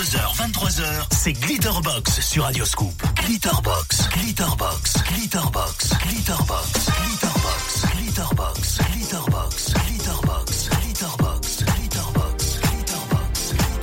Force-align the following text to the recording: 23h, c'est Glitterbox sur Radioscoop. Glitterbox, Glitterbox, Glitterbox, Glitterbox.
23h, 0.00 1.06
c'est 1.10 1.32
Glitterbox 1.32 2.20
sur 2.20 2.44
Radioscoop. 2.44 2.94
Glitterbox, 3.16 4.08
Glitterbox, 4.10 5.02
Glitterbox, 5.02 5.90
Glitterbox. 5.98 6.77